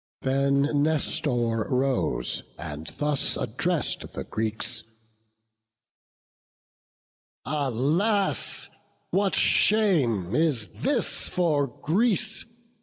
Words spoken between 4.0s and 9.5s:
the Greeks: "Alas, alas! what